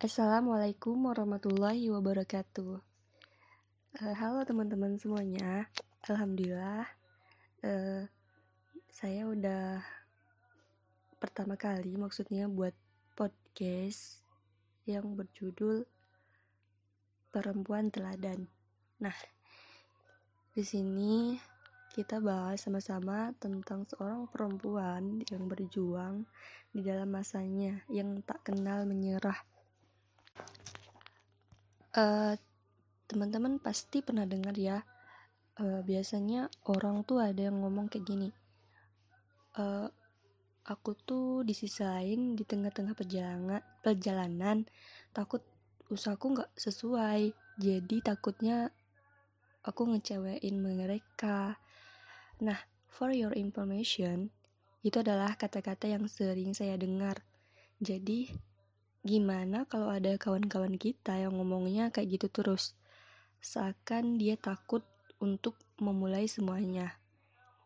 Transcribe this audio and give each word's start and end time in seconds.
Assalamualaikum 0.00 1.12
warahmatullahi 1.12 1.92
wabarakatuh. 1.92 2.72
Uh, 4.00 4.14
halo 4.16 4.40
teman-teman 4.48 4.96
semuanya. 4.96 5.68
Alhamdulillah, 6.08 6.88
uh, 7.60 8.08
saya 8.88 9.28
udah 9.28 9.84
pertama 11.20 11.60
kali 11.60 12.00
maksudnya 12.00 12.48
buat 12.48 12.72
podcast 13.12 14.24
yang 14.88 15.04
berjudul 15.20 15.84
Perempuan 17.28 17.92
Teladan. 17.92 18.48
Nah, 19.04 19.16
di 20.56 20.64
sini 20.64 21.36
kita 21.92 22.24
bahas 22.24 22.56
sama-sama 22.56 23.36
tentang 23.36 23.84
seorang 23.84 24.24
perempuan 24.32 25.20
yang 25.28 25.44
berjuang 25.44 26.24
di 26.72 26.80
dalam 26.80 27.12
masanya 27.12 27.84
yang 27.92 28.24
tak 28.24 28.48
kenal 28.48 28.88
menyerah 28.88 29.49
uh, 31.96 32.34
teman-teman 33.10 33.58
pasti 33.58 34.04
pernah 34.04 34.28
dengar 34.28 34.54
ya 34.54 34.78
uh, 35.58 35.80
biasanya 35.82 36.46
orang 36.70 37.02
tuh 37.02 37.22
ada 37.22 37.50
yang 37.50 37.58
ngomong 37.62 37.90
kayak 37.90 38.06
gini 38.06 38.28
uh, 39.58 39.90
aku 40.66 40.94
tuh 40.94 41.42
di 41.42 41.56
sisi 41.56 41.82
lain 41.82 42.38
di 42.38 42.46
tengah-tengah 42.46 42.94
perjalanan 42.94 43.62
perjalanan 43.82 44.62
takut 45.10 45.42
usahaku 45.90 46.38
nggak 46.38 46.50
sesuai 46.54 47.34
jadi 47.58 47.96
takutnya 48.00 48.70
aku 49.60 49.92
ngecewain 49.92 50.56
mereka. 50.56 51.60
Nah 52.40 52.58
for 52.88 53.12
your 53.12 53.36
information 53.36 54.32
itu 54.80 55.04
adalah 55.04 55.36
kata-kata 55.36 55.92
yang 55.92 56.08
sering 56.08 56.56
saya 56.56 56.80
dengar. 56.80 57.20
Jadi 57.80 58.32
Gimana 59.00 59.64
kalau 59.64 59.88
ada 59.88 60.12
kawan-kawan 60.20 60.76
kita 60.76 61.16
yang 61.16 61.40
ngomongnya 61.40 61.88
kayak 61.88 62.20
gitu 62.20 62.28
terus? 62.28 62.76
Seakan 63.40 64.20
dia 64.20 64.36
takut 64.36 64.84
untuk 65.16 65.56
memulai 65.80 66.28
semuanya. 66.28 67.00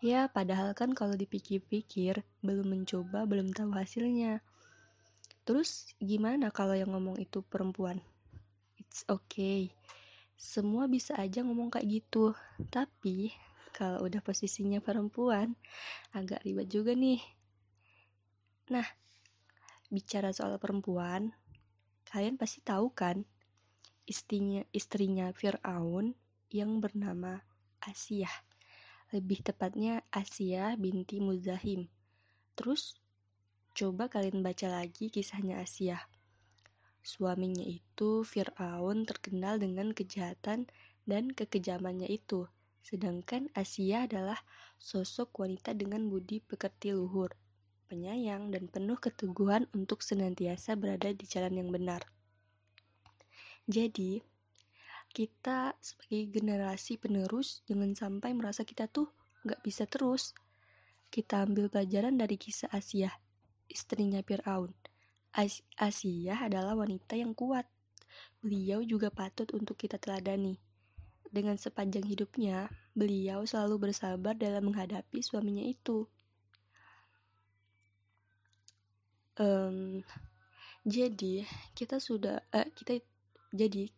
Ya, 0.00 0.32
padahal 0.32 0.72
kan 0.72 0.96
kalau 0.96 1.18
dipikir-pikir, 1.18 2.24
belum 2.40 2.72
mencoba, 2.72 3.28
belum 3.28 3.52
tahu 3.52 3.76
hasilnya. 3.76 4.40
Terus 5.44 5.92
gimana 6.00 6.48
kalau 6.48 6.72
yang 6.72 6.96
ngomong 6.96 7.20
itu 7.20 7.44
perempuan? 7.44 8.00
It's 8.80 9.04
okay. 9.04 9.68
Semua 10.38 10.88
bisa 10.88 11.12
aja 11.18 11.44
ngomong 11.44 11.68
kayak 11.68 11.88
gitu. 11.88 12.32
Tapi 12.72 13.36
kalau 13.76 14.06
udah 14.06 14.24
posisinya 14.24 14.80
perempuan, 14.80 15.52
agak 16.16 16.40
ribet 16.46 16.72
juga 16.72 16.96
nih. 16.96 17.20
Nah, 18.72 18.86
bicara 19.88 20.36
soal 20.36 20.60
perempuan, 20.60 21.32
kalian 22.12 22.36
pasti 22.36 22.60
tahu 22.60 22.92
kan 22.92 23.24
istrinya 24.04 24.64
istrinya 24.72 25.32
Fir'aun 25.32 26.12
yang 26.52 26.80
bernama 26.80 27.40
Asia. 27.80 28.28
Lebih 29.12 29.44
tepatnya 29.44 30.04
Asia 30.12 30.76
binti 30.76 31.20
Muzahim. 31.20 31.88
Terus 32.52 33.00
coba 33.72 34.12
kalian 34.12 34.44
baca 34.44 34.68
lagi 34.68 35.08
kisahnya 35.08 35.60
Asia. 35.60 36.00
Suaminya 37.00 37.64
itu 37.64 38.24
Fir'aun 38.28 39.08
terkenal 39.08 39.56
dengan 39.56 39.96
kejahatan 39.96 40.68
dan 41.08 41.32
kekejamannya 41.32 42.12
itu. 42.12 42.44
Sedangkan 42.84 43.48
Asia 43.56 44.04
adalah 44.04 44.36
sosok 44.76 45.44
wanita 45.44 45.72
dengan 45.72 46.08
budi 46.12 46.44
pekerti 46.44 46.92
luhur 46.92 47.32
penyayang, 47.88 48.52
dan 48.52 48.68
penuh 48.68 49.00
keteguhan 49.00 49.64
untuk 49.72 50.04
senantiasa 50.04 50.76
berada 50.76 51.08
di 51.10 51.24
jalan 51.24 51.56
yang 51.56 51.72
benar. 51.72 52.04
Jadi, 53.64 54.20
kita 55.08 55.72
sebagai 55.80 56.28
generasi 56.28 57.00
penerus 57.00 57.64
jangan 57.64 57.96
sampai 57.96 58.36
merasa 58.36 58.62
kita 58.62 58.86
tuh 58.92 59.08
nggak 59.48 59.64
bisa 59.64 59.88
terus. 59.88 60.36
Kita 61.08 61.48
ambil 61.48 61.72
pelajaran 61.72 62.20
dari 62.20 62.36
kisah 62.36 62.68
Asia, 62.68 63.08
istrinya 63.72 64.20
Fir'aun. 64.20 64.68
As 65.32 65.64
Asia 65.80 66.36
adalah 66.36 66.76
wanita 66.76 67.16
yang 67.16 67.32
kuat. 67.32 67.64
Beliau 68.44 68.84
juga 68.84 69.08
patut 69.08 69.48
untuk 69.56 69.80
kita 69.80 69.96
teladani. 69.96 70.60
Dengan 71.28 71.60
sepanjang 71.60 72.08
hidupnya, 72.08 72.72
beliau 72.96 73.44
selalu 73.44 73.88
bersabar 73.88 74.32
dalam 74.32 74.72
menghadapi 74.72 75.20
suaminya 75.20 75.64
itu. 75.64 76.08
Um, 79.38 80.02
jadi 80.84 81.46
kita 81.74 82.02
sudah 82.02 82.42
uh, 82.54 82.68
kita 82.74 83.02
jadi 83.54 83.90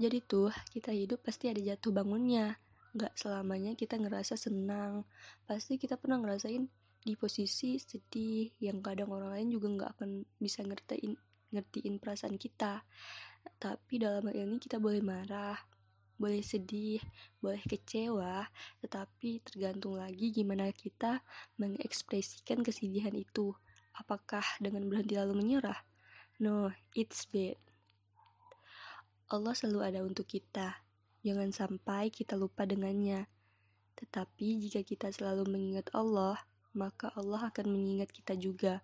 jadi 0.00 0.18
tuh 0.24 0.48
kita 0.72 0.96
hidup 0.96 1.20
pasti 1.20 1.52
ada 1.52 1.60
jatuh 1.60 1.92
bangunnya. 1.92 2.56
Nggak 2.96 3.14
selamanya 3.20 3.76
kita 3.76 4.00
ngerasa 4.00 4.40
senang. 4.40 5.04
Pasti 5.44 5.76
kita 5.76 6.00
pernah 6.00 6.16
ngerasain 6.24 6.64
di 7.00 7.14
posisi 7.16 7.76
sedih 7.76 8.48
yang 8.64 8.80
kadang 8.80 9.12
orang 9.12 9.36
lain 9.36 9.48
juga 9.52 9.68
nggak 9.68 9.90
akan 10.00 10.10
bisa 10.40 10.64
ngertiin 10.64 11.20
ngertiin 11.52 12.00
perasaan 12.00 12.40
kita. 12.40 12.80
Tapi 13.60 14.00
dalam 14.00 14.24
hal 14.24 14.36
ini 14.36 14.56
kita 14.56 14.80
boleh 14.80 15.04
marah 15.04 15.60
boleh 16.20 16.44
sedih, 16.44 17.00
boleh 17.40 17.64
kecewa, 17.64 18.44
tetapi 18.84 19.40
tergantung 19.40 19.96
lagi 19.96 20.28
gimana 20.28 20.68
kita 20.68 21.24
mengekspresikan 21.56 22.60
kesedihan 22.60 23.16
itu. 23.16 23.56
Apakah 24.00 24.42
dengan 24.64 24.88
berhenti 24.88 25.20
lalu 25.20 25.44
menyerah? 25.44 25.76
No, 26.40 26.72
it's 26.96 27.28
bad. 27.28 27.60
Allah 29.28 29.52
selalu 29.52 29.80
ada 29.84 30.00
untuk 30.00 30.24
kita. 30.24 30.80
Jangan 31.20 31.52
sampai 31.52 32.08
kita 32.08 32.40
lupa 32.40 32.64
dengannya. 32.64 33.28
Tetapi 34.00 34.56
jika 34.64 34.80
kita 34.80 35.12
selalu 35.12 35.44
mengingat 35.52 35.92
Allah, 35.92 36.40
maka 36.72 37.12
Allah 37.12 37.52
akan 37.52 37.66
mengingat 37.68 38.08
kita 38.08 38.40
juga. 38.40 38.80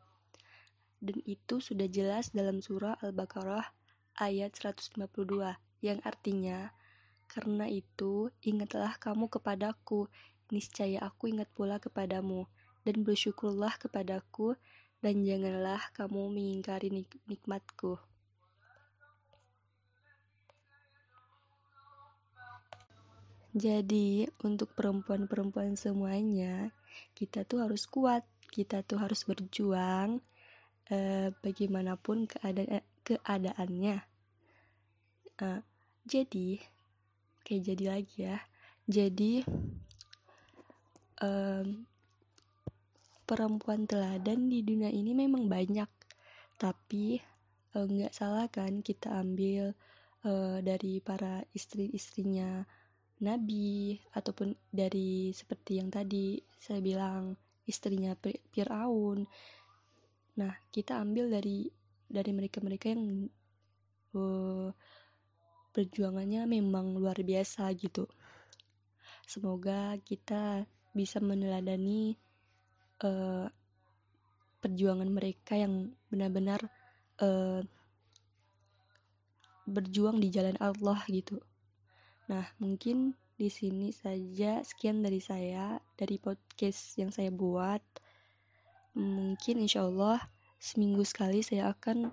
Dan 1.01 1.25
itu 1.25 1.65
sudah 1.65 1.89
jelas 1.89 2.29
dalam 2.37 2.61
surah 2.61 3.01
Al-Baqarah 3.01 3.65
ayat 4.21 4.53
152 4.53 5.01
yang 5.81 6.01
artinya 6.05 6.73
karena 7.27 7.69
itu 7.69 8.33
ingatlah 8.41 8.97
kamu 8.97 9.29
kepadaku 9.29 10.09
niscaya 10.49 11.03
aku 11.05 11.29
ingat 11.29 11.51
pula 11.53 11.77
kepadamu 11.83 12.47
dan 12.87 13.03
bersyukurlah 13.03 13.77
kepadaku 13.83 14.55
dan 15.01 15.23
janganlah 15.23 15.81
kamu 15.93 16.33
mengingkari 16.33 16.89
nik 16.93 17.11
nikmatku. 17.29 18.01
Jadi, 23.57 24.29
untuk 24.45 24.69
perempuan-perempuan 24.77 25.81
semuanya, 25.81 26.69
kita 27.17 27.49
tuh 27.49 27.65
harus 27.65 27.89
kuat, 27.89 28.21
kita 28.53 28.85
tuh 28.85 29.01
harus 29.01 29.25
berjuang 29.25 30.21
eh, 30.93 31.33
bagaimanapun 31.41 32.29
keadaan 32.29 32.85
keadaannya. 33.07 34.03
Uh, 35.37 35.61
jadi, 36.09 36.59
kayak 37.45 37.63
jadi 37.63 37.85
lagi 37.87 38.17
ya. 38.25 38.39
Jadi, 38.89 39.45
um, 41.23 41.87
perempuan 43.27 43.85
teladan 43.85 44.47
di 44.47 44.63
dunia 44.63 44.89
ini 44.89 45.13
memang 45.13 45.51
banyak. 45.51 45.91
Tapi 46.57 47.19
eh, 47.75 47.87
nggak 47.87 48.15
uh, 48.15 48.17
salah 48.17 48.47
kan 48.49 48.81
kita 48.81 49.13
ambil 49.13 49.75
uh, 50.25 50.59
dari 50.63 51.03
para 51.03 51.43
istri-istrinya 51.53 52.65
Nabi 53.17 53.97
ataupun 54.15 54.55
dari 54.71 55.35
seperti 55.35 55.83
yang 55.83 55.91
tadi 55.91 56.39
saya 56.57 56.79
bilang 56.79 57.35
istrinya 57.67 58.15
Fir'aun. 58.55 59.27
Nah 60.39 60.53
kita 60.71 61.03
ambil 61.03 61.33
dari 61.33 61.67
dari 62.07 62.31
mereka-mereka 62.31 62.95
yang 62.95 63.27
uh, 64.15 64.71
perjuangannya 65.75 66.47
memang 66.47 66.97
luar 66.97 67.19
biasa 67.21 67.69
gitu. 67.75 68.07
Semoga 69.27 69.99
kita 70.07 70.63
bisa 70.95 71.19
meneladani 71.19 72.15
uh, 73.03 73.51
perjuangan 74.61 75.11
mereka 75.11 75.59
yang 75.59 75.93
benar-benar 76.09 76.61
uh, 77.21 77.61
berjuang 79.67 80.23
di 80.23 80.31
jalan 80.31 80.55
Allah 80.63 81.03
gitu. 81.11 81.43
Nah, 82.31 82.47
mungkin 82.63 83.15
di 83.37 83.53
sini 83.53 83.93
saja 83.93 84.65
sekian 84.65 85.05
dari 85.05 85.21
saya 85.21 85.77
dari 85.99 86.17
podcast 86.17 86.97
yang 86.97 87.13
saya 87.13 87.29
buat. 87.29 87.83
Mungkin 88.97 89.61
insya 89.61 89.85
Allah 89.85 90.23
seminggu 90.57 91.05
sekali 91.05 91.45
saya 91.45 91.69
akan 91.71 92.09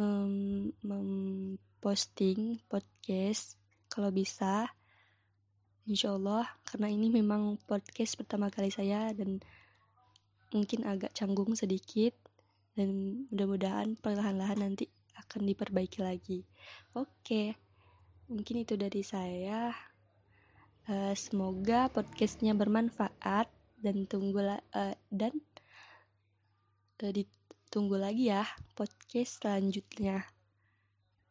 um, 0.00 0.72
memposting 0.80 2.62
podcast 2.70 3.60
kalau 3.92 4.08
bisa. 4.08 4.70
Insya 5.86 6.18
Allah 6.18 6.50
karena 6.66 6.90
ini 6.90 7.14
memang 7.14 7.62
podcast 7.62 8.18
pertama 8.18 8.50
kali 8.50 8.74
saya 8.74 9.14
dan 9.14 9.38
mungkin 10.54 10.86
agak 10.86 11.14
canggung 11.16 11.54
sedikit 11.58 12.14
dan 12.76 13.24
mudah-mudahan 13.32 13.96
perlahan-lahan 13.98 14.60
nanti 14.60 14.86
akan 15.16 15.48
diperbaiki 15.48 16.04
lagi 16.04 16.44
oke 16.92 17.56
mungkin 18.28 18.56
itu 18.62 18.74
dari 18.76 19.02
saya 19.02 19.72
uh, 20.90 21.14
semoga 21.16 21.88
podcastnya 21.90 22.52
bermanfaat 22.52 23.48
dan 23.80 24.04
tunggu 24.06 24.42
uh, 24.42 24.94
dan 25.08 25.32
uh, 27.02 27.12
ditunggu 27.12 27.96
lagi 27.96 28.30
ya 28.30 28.44
podcast 28.76 29.42
selanjutnya 29.42 30.26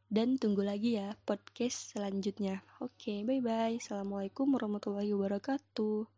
dan 0.06 0.38
tunggu 0.38 0.62
lagi 0.62 1.02
ya 1.02 1.18
podcast 1.26 1.98
selanjutnya. 1.98 2.62
Oke, 2.80 3.26
bye 3.26 3.42
bye. 3.42 3.76
Assalamualaikum 3.76 4.54
warahmatullahi 4.54 5.12
wabarakatuh. 5.12 6.15